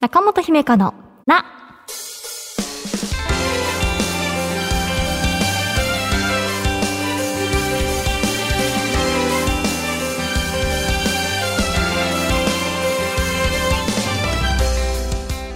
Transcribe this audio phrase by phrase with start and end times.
[0.00, 0.94] 中本姫香の
[1.26, 1.44] な。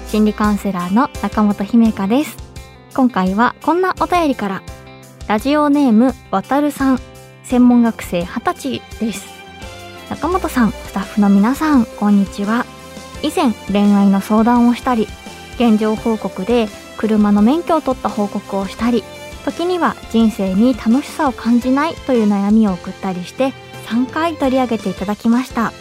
[0.09, 2.37] 心理カウンセラーの中本姫香です。
[2.97, 4.63] 今回はこんなお便りから。
[5.29, 6.99] ラジオネームわたるさん、
[7.45, 9.25] 専門学生20歳です。
[10.11, 12.67] 中本さん、スタッフの皆さん、こんにちは。
[13.23, 15.09] 以前恋愛の相談をしたり
[15.57, 19.03] 現状報告で車の免許を取った報告をしたり
[19.45, 23.53] 時には人生に楽しさを感じないという悩みを送ったりして
[23.87, 25.73] 3回取り上げていただきました。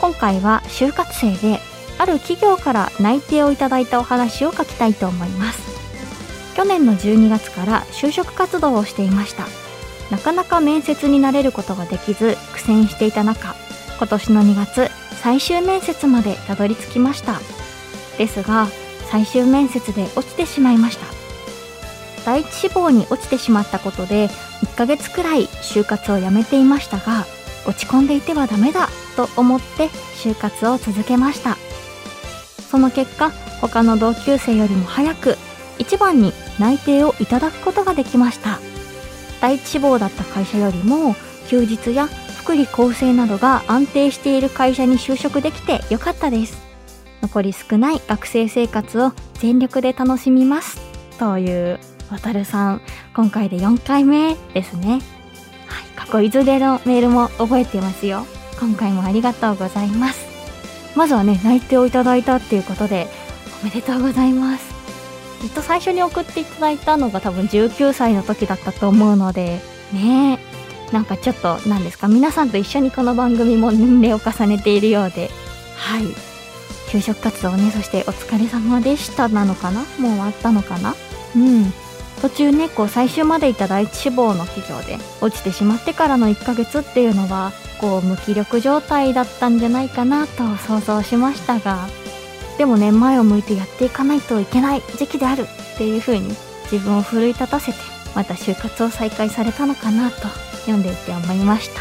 [0.00, 1.60] 今回は就活生で
[1.98, 5.60] ある企業から内定をいただいたお話を書きたいと思います。
[6.56, 9.46] 去年の12月から就職活動をしていました。
[10.10, 13.54] なかなか面接になれることができず苦戦していた中
[13.98, 14.90] 今年の2月
[15.22, 17.40] 最終面接までたどり着きました。
[18.18, 18.68] ですが
[19.10, 21.06] 最終面接で落ちてしまいました。
[22.24, 24.28] 第一志望に落ちてしまったことで
[24.62, 27.24] 1ヶ月くらい就活をやめていましたが
[27.66, 29.88] 落ち込んでいてはダメだと思って
[30.22, 31.56] 就活を続けました。
[32.70, 35.36] その結果他の同級生よりも早く
[35.78, 38.60] 一番に内定をいただくことができました。
[39.40, 41.14] 第一志望だった会社よりも
[41.48, 42.08] 休日や
[42.40, 46.58] 福利厚生などが安定している会社に就職できてよかったです。
[47.20, 50.80] 残り少ない学生生活を全力で楽しみます。
[51.18, 51.78] という
[52.10, 52.80] わたるさん
[53.14, 54.92] 今回で4回目ですね。
[54.92, 55.00] はい
[55.94, 58.24] 過去いずれのメールも覚えてますよ。
[58.58, 60.26] 今回もありがとうございます。
[60.96, 63.06] まずはね内定をいただいたっていうことで
[63.62, 64.64] おめでとうございます。
[65.42, 69.60] ずっと最初に送っていただいたのが多分19歳の時だったと思うので
[69.92, 70.38] ね。
[70.46, 70.49] え
[70.92, 75.30] なんかちょっと何ですか皆さんと一緒にこの番組も年齢を重ねているようで。
[75.76, 76.04] はい。
[76.88, 79.80] 就職活動ねそしてお疲れ様でしたなのかな？
[79.98, 80.96] もう終わったのかな？
[81.36, 81.72] うん。
[82.20, 91.86] 途中ねこう最終までいた第一志望の企業で落ちてしまってからの1ヶ月っていうのはこう無気力状態だったんじゃないかなと想像しましたが
[92.58, 95.44] でもね前を向いてやっていかないといけない時期である
[95.74, 96.34] っていう風に
[96.70, 97.78] 自分を奮い立たせて
[98.14, 100.28] また就活を再開されたのかなと
[100.60, 101.80] 読んでいて思いました。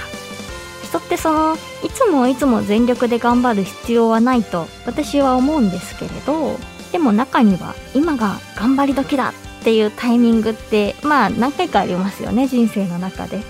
[0.83, 6.57] 人ってそのいつもいつも全力で頑張る必要はないと私は思うんですけれど
[6.91, 13.41] でも中には今が頑張り時だっていうタイミングってまあ何回かありますよね人生の中で。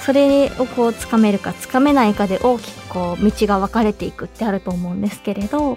[0.00, 5.76] それをこうつかめるかつかめないかで大きくこう道が分かれていくってあると思うんですけれど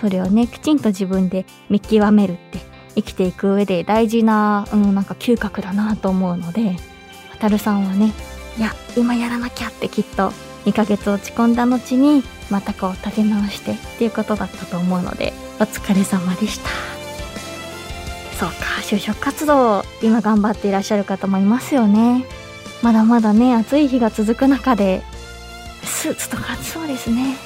[0.00, 2.58] それをねきちんと自分で見極めるって
[2.94, 6.76] 生きていく上で大事な、うん、なんか嗅覚だなと思うので
[7.40, 8.12] たるさんはね
[8.58, 10.30] いや今やらなきゃってきっと
[10.64, 16.68] 2ヶ月落ち込んだ後にまたこう立て直してっていうことだったと思うのでお疲れ様でした。
[18.38, 22.24] そうか就職活動今頑張っていらっしゃる方もいますよね。
[22.82, 25.02] まだまだね暑い日が続く中で
[25.82, 27.36] スーツとか暑そうですね。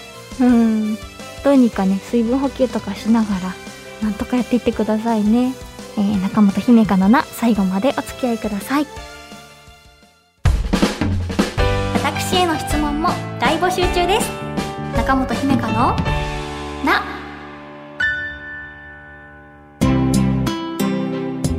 [0.41, 0.97] うん。
[1.45, 3.55] どうにかね水分補給とかしながら
[4.03, 5.55] なんとかやっていってくださいね、
[5.97, 8.87] えー、中本姫香のな最後までお付き合いください。
[12.35, 14.29] 私への質問も大募集中です。
[14.97, 15.97] 中本姫香の
[16.85, 17.05] な。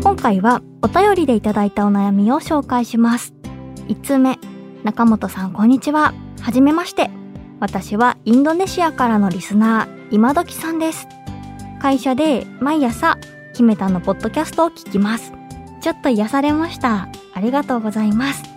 [0.03, 3.33] 今回はお便りでいただいたお悩みを紹介します。
[3.87, 4.37] 5つ目
[4.83, 6.13] 中本さんこんにちは。
[6.41, 7.09] はじめまして。
[7.61, 11.07] 私はインドネシアからのリスナー今時さんです。
[11.81, 13.17] 会社で毎朝
[13.53, 15.31] 姫たのポッドキャストを聞きます。
[15.79, 17.07] ちょっと癒されました。
[17.33, 18.54] ありがとうございます。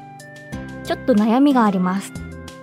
[0.88, 2.14] ちょっと悩みがあります。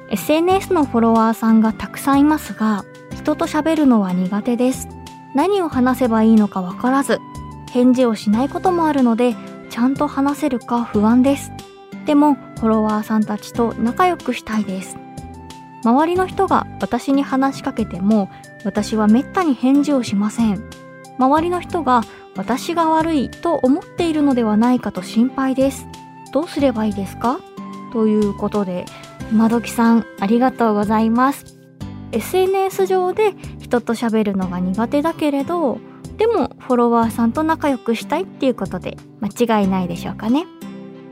[0.09, 2.84] SNS のフォロワーさんがたくさんいますが
[3.16, 4.88] 人と喋るのは苦手です。
[5.36, 7.19] 何を話せばいいのかわからず
[7.69, 9.35] 返事をしないこともあるので
[9.69, 11.52] ちゃんと話せるか不安です。
[12.08, 14.97] でもフォロワーさんたちと仲良くしたいです。
[15.84, 18.31] 周りの人が私に話しかけても
[18.64, 20.68] 私はめったに返事をしません。
[21.20, 22.02] 周りの人が
[22.35, 25.88] 私が悪いと思っているのではないかと心配です。
[26.32, 27.40] どうすればいいですか？
[27.96, 28.84] ということで
[29.32, 31.58] 今時さんありがとうございます。
[32.12, 35.80] SNS 上で人と喋るのが苦手だけれど
[36.18, 40.46] でもフォロワーさんと仲良くしたいっていうことで間違いないでしょうかね。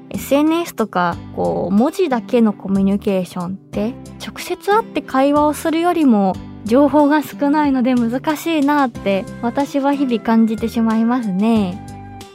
[0.10, 11.82] SNS とかこう文字だけのコミュニケーションって直接会って会話をするよりも情報が少ないので難しいなって私は日々感じてしまいますね。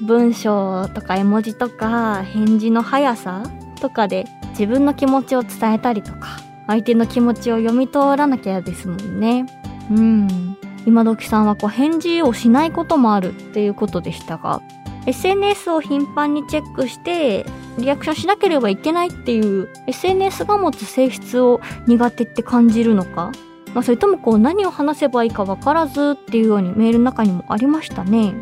[0.01, 3.43] 文章とか絵文字とか返事の速さ
[3.79, 4.27] とかで
[4.59, 9.47] 自分の気持ちを伝えたりとか相手の気持ちを読み取らなきゃですもんね。
[9.91, 10.59] うん。
[10.87, 14.63] 今時さんはこう返事をしないこともあるっていうことでしたが
[15.07, 17.45] SNS を頻繁にチェックして
[17.79, 23.33] リアクションしなければいけないっていう SNS が持つ性質を苦手って感じるのか、
[23.75, 28.35] まあ、それともこう何を話せばいいか分からずっていうようにメールの中にもありましたね。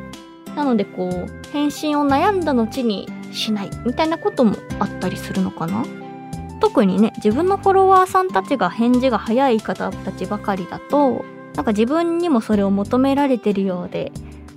[0.55, 5.85] なのでこう返信を悩んだ後にしないみたいなこともあったりするのかな。
[6.61, 11.25] 特にね自分のフォロワーさんたちが返事が早い方たちばかりだと
[11.55, 14.13] なんか自分にもそれを求められてるようで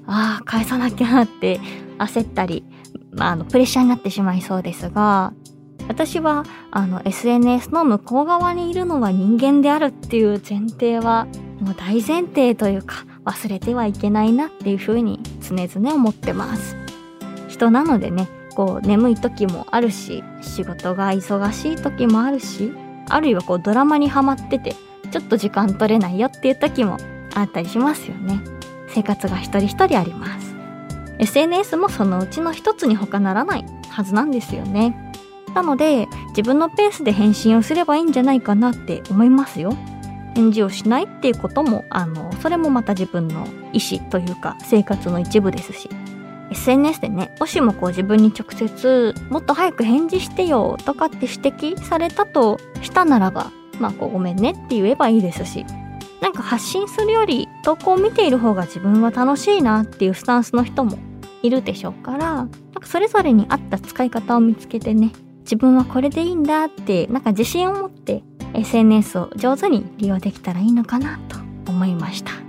[0.06, 1.60] ああ返さなきゃって
[1.98, 2.64] 焦ったり、
[3.12, 5.34] まあ、あのプレッシャーになってしまいそうですが
[5.88, 11.28] 私はあの SNS の向こう側にいるのは人間であるっていう前提は
[11.60, 16.78] もう大前提というか忘れてはいけないなっていうふうに常々思ってます。
[17.48, 22.74] 人なのでねこう眠い時もあるし仕事が忙しい時もあるし
[23.08, 24.76] あるいはこうドラマにはまってて
[25.12, 26.98] ちょっと時間取れないよっていう時も
[27.36, 28.42] あったりしますよね。
[28.90, 30.54] 生活が一人一人あります。
[31.20, 35.14] SNS もそのうちの一つに他ならないはずなんですよね。
[35.56, 39.74] なので自分のペースで返信をすればいいんじゃないかなって思いますよ。
[40.36, 45.90] 返事をしないっていうこともあのそれもまた自分の意思というか生活の一部ですし
[46.52, 55.66] SNS でねもしもこう自分に直接もっと早く返事してよとかって指摘されたとしたならばまあこうごめんねって言えばいいですし
[56.22, 60.98] なんか発信するより投稿を見ている方が自分は楽しいなっていうスタンスの人も
[61.42, 65.12] いるでしょうからなんかそれぞれに合った使い方を見つけてね
[65.42, 68.24] 自分はこれでいいんだってなんか自信を持って
[68.54, 71.38] SNS を上手に利用できたらいいのかなと
[71.72, 72.49] 思いました。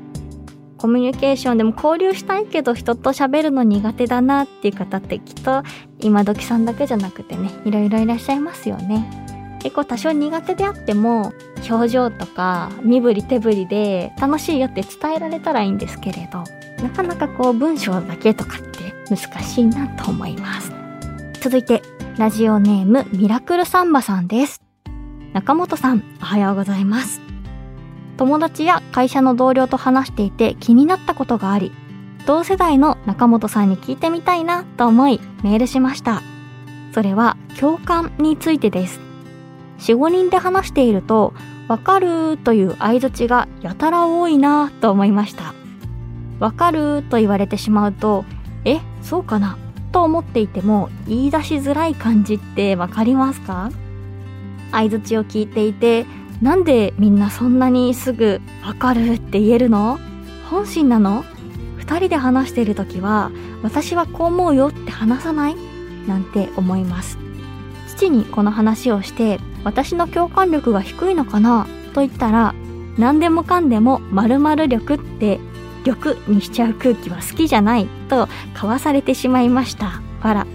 [0.81, 5.63] コミュニケーションでも交流したいけど人と喋るの苦手だなっていう方ってきっと
[6.01, 9.59] 今時さんだけじゃなくてねいろいろいらっしゃいますよね。
[9.63, 11.35] 結構多少苦手であっても
[11.69, 16.45] 表情とか身振り手振りで楽しいよって伝えられたらいいんですけれど
[16.83, 20.73] なかなかこう文章だけとかって難しいなと思います。
[21.43, 21.83] 続いて
[22.17, 24.63] ラジオネームミラクルサンバさんです。
[25.35, 27.30] 中本さんおはようございます。
[28.21, 31.73] 友達や会社の同僚と話していて気になったことがあり
[32.27, 36.21] 同世代の中本さんに聞いてみたいなと思いメールしました。
[36.93, 39.01] それは共感についてです。
[39.79, 41.33] 45人で話していると
[41.67, 45.55] わかるという相槌がやたら多いなと思いました。
[46.41, 48.27] わかると言われてしまうと
[48.67, 49.57] えそうかな
[49.93, 53.71] と思っていても言い出しづらい感じってわかりますか？
[54.73, 56.05] 相槌を聞いていて
[56.41, 59.99] なんでみんなそんなにすぐわかるって言えるの？
[60.51, 61.25] 本心なの？
[61.77, 63.31] 二人で話している時は
[63.63, 65.57] 私はこう思うよって話さない？
[66.07, 67.19] なんて思います。
[67.89, 71.67] 父にこの話をして私の共感力が低いのかな？
[71.93, 72.55] と言ったら
[72.97, 75.41] 何でもかんでも〇〇力って
[75.85, 80.01] 玉にしちゃう空気は好きじゃないとかわされてしまいました。
[80.23, 80.47] わら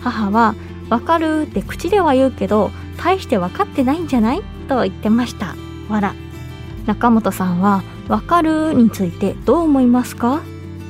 [0.00, 0.54] 母は
[0.88, 4.42] わかるって口では言うけど大して分かってないんじゃない？
[4.64, 5.54] と言ってました。
[5.88, 6.14] わら
[6.86, 10.42] 中本さんはわかるについてどう思いますか？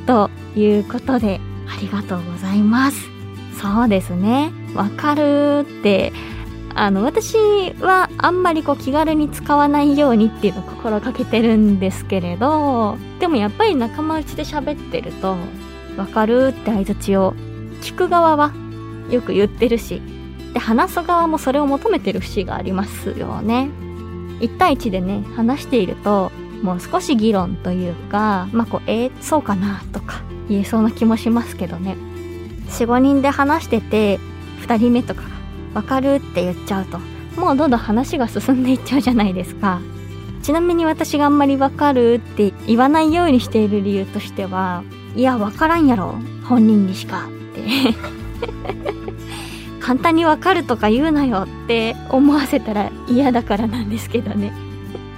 [0.06, 2.98] ということでありがとうございます。
[3.60, 4.52] そうですね。
[4.74, 6.12] わかるって
[6.74, 7.36] あの私
[7.80, 15.36] はあんまりこう気軽に使わないようにっていうのを心がけてるんですけれどでもやっぱり仲間内で喋ってると
[15.96, 17.34] 「わかる?」って相づちを
[17.80, 18.52] 聞く側は
[19.08, 20.02] よく言ってるし
[20.54, 23.68] で話す側もそれを求めてる節がありますよね。
[24.40, 26.32] 1対1でね話していると
[26.62, 31.96] もう少し議論というかまあこうえー、そうかなとか言えそうな気もしますけどね。
[32.70, 34.18] 45人で話してて
[34.62, 35.28] 2人目とかが
[35.74, 36.98] わかるって言っちゃうと
[37.36, 39.80] もうどんどん話が進んでいっちゃうじゃないですか。
[40.42, 44.84] ちなみに私があんまりわかるって言わないようにしている理由としては
[45.16, 49.03] いやわからんやろ本人にしかって。
[49.84, 54.50] 簡単にわかるとか言うなよって思わせたら嫌だからなんですけどね。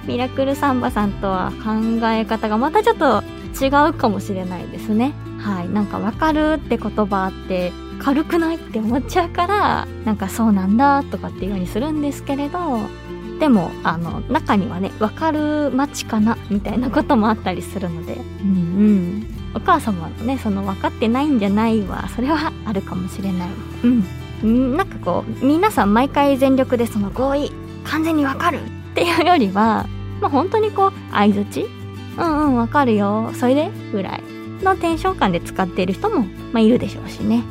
[0.05, 3.23] ミラクルサンバさんとは考え方がまたちょっと
[3.63, 5.13] 違うかもしれないですね。
[5.39, 5.69] はい。
[5.69, 12.81] なんかわかるって言葉って軽くないって思っちゃうからなんかそうなんだとかっていうようにするんですけれど
[13.39, 18.15] でもあの中にはね分かる街かなみたいなこともあったりするので。
[18.15, 18.53] うんう
[18.91, 19.27] ん。
[19.53, 23.49] お母様のねその分かってないんじゃないわそれはあるかもしれない。
[23.85, 24.26] うん。
[24.43, 27.51] なんかこう皆さん毎回全力でその合意
[27.85, 29.87] 完全に分かるっていうよりは
[30.21, 31.65] まあ本当にこう相づち
[32.17, 34.23] うんうん分かるよそれでぐらい
[34.63, 37.43] のテンション感で使っている人も、まあ、いるでしょうしね。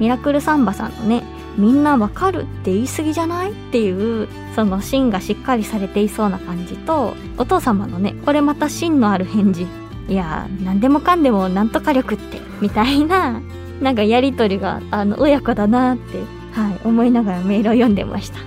[0.00, 1.24] ミラクルサンバさんのね
[1.56, 9.66] みんなわかるって言い過ぎじゃないっていうその芯がしっかりされていそうな感じとお父様のねこれまた芯のある返事。
[10.08, 13.42] いや、何でもかんでもなんとか力って、みたいな、
[13.80, 16.18] なんかやりとりが、あの、親子だなって、
[16.52, 18.38] はい、思いながらメールを読んでました。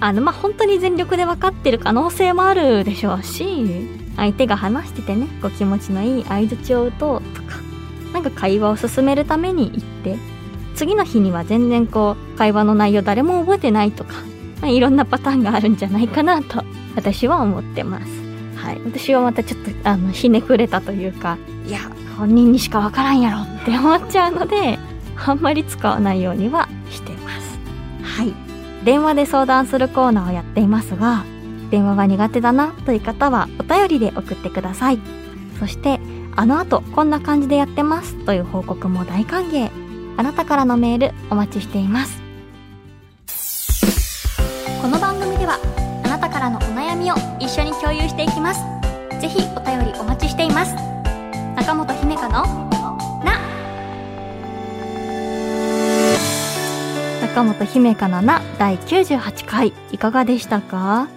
[0.00, 7.56] あの、まあ、本当に全力で分かってる可能性もあるでしょうし、相手が話しててね、こう気持ちのいい相槌を打とうとか、
[8.12, 9.84] なんか会話を進めるために言っ
[10.16, 10.18] て、
[10.74, 14.14] 次の日には全然こう、会話の内容誰も覚えてないとか、
[14.60, 16.62] まあ、いろんなパターンがあるんじゃないかなと、
[16.94, 18.06] 私は思ってます。
[18.56, 18.80] はい。
[18.84, 21.80] 私はまたちょっと、あの、ひねくれたというか、いや、
[22.16, 24.78] 本人にしかわからんやろって思っちゃうので、
[25.16, 27.58] あんまり使わないようにはしてます。
[28.02, 28.34] はい。
[28.84, 31.24] 電話で相談するコーナーをやっていますが、
[31.70, 34.98] 電話が苦手だなという方はお便りで送ってください。
[35.58, 36.00] そして、
[36.36, 39.70] あの後こんな感じでやってますという報告も大歓迎。
[40.18, 42.22] あなたからのメールお待ちしています。
[44.80, 45.58] この番組では
[46.04, 48.60] あなたからのお悩みを一緒に共有していきます。
[49.20, 50.95] ぜひお便りお待ちしています。
[51.56, 52.44] 中本姫香の
[53.24, 53.40] な。
[57.22, 61.08] 中本姫香のな第98回いかがでしたか？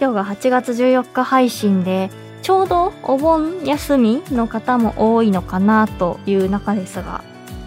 [0.00, 2.10] 今日が8月14日配信で、
[2.42, 7.24] ちょうどお盆休みの方も多いのかなという中ですが、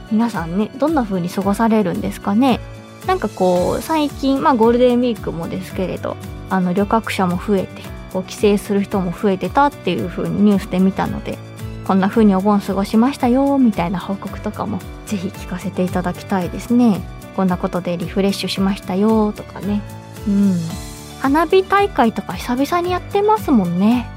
[0.09, 2.61] 皆さんね、どんな風に過ごされるんですかね？
[3.05, 6.15] なんかこう、最近、まあゴールデンウィークもですけれど、
[6.49, 7.81] あの旅客者も増えて、
[8.13, 11.37] こう帰省する人も増えてたっていう風にニュースで見たので、
[11.85, 17.01] こんな風にお盆過ごしましたよ、みたいな報告とかもぜひ聞かせていただきたいですね。
[17.35, 19.81] こんなことでリフレッシュしましたよ、とかね。
[20.27, 20.55] うん。
[21.19, 24.09] 花火大会とか久々にやってますもんね。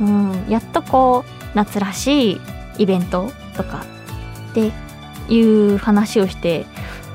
[0.00, 2.40] うん、やっとこう、夏らしい
[2.78, 3.84] イベントとか
[4.50, 4.72] って
[5.28, 6.66] いう話をして、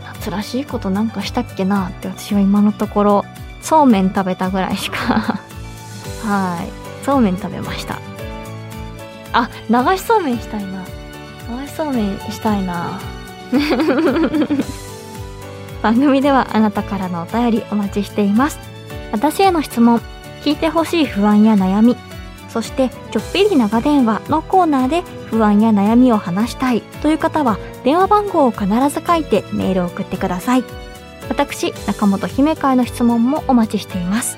[0.05, 3.25] 夏らしいことなんかしたっけなって私は今のところ、
[3.62, 4.98] そうめん食べたぐらいしか
[6.25, 8.12] はい、そうめん食べました。
[9.33, 10.83] あ、流しそうめんしたいな。
[11.61, 12.99] 流しそうめんしたいな。
[15.81, 18.59] 番組ではあなたからのお便りお待ちしています。
[19.11, 20.01] 私への質問、
[20.43, 21.97] 聞いてほしい不安や悩み、
[22.49, 30.63] そしてちょっぴり長電話のコーナーで不安や悩みを話したいという方は電話番号を必ず書いてメールを送ってください。
[31.29, 34.37] 私、中本姫会の質問もお待ちしています。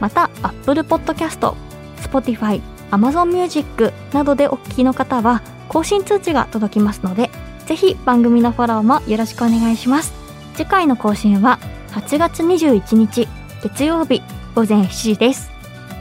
[0.00, 1.54] また、Apple Podcast、
[1.96, 2.60] Spotify、
[2.90, 7.30] Amazon Music などでお聞きの方は更新通知が届きますので、
[7.66, 10.12] ぜひ番組のフォローもよろしくお願いします。
[10.54, 11.58] 次回の更新は
[11.92, 13.26] 8月21日
[13.62, 14.22] 月曜日
[14.54, 15.50] 午前7時です。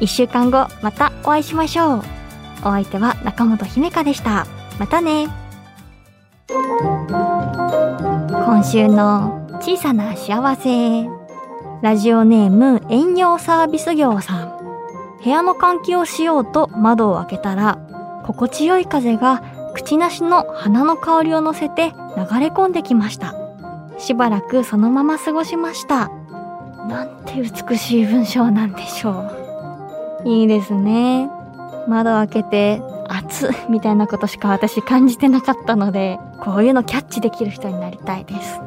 [0.02, 2.04] 1週間後またお会いしましょう。
[2.64, 4.46] お相手は中本姫香でした。
[4.80, 5.28] またね。
[6.48, 11.08] 今週の小さな幸せ。
[11.84, 14.58] ラジオネーム遠洋サービス業さん。
[15.24, 17.78] 部屋の換気をしようと窓を開けたら、
[18.26, 19.44] 心地よい風が
[19.76, 23.36] 口なしの花の香りを乗せて流れ込んできました。
[24.00, 26.10] しばらくそのまま過ごしました。
[26.90, 30.28] なんて美しい文章なんでしょう。
[30.28, 31.30] いいですね。
[31.88, 38.60] 窓開けて、暑みたいなことしか私感じてなかったので、こういうのキャッチできる人になりたいです。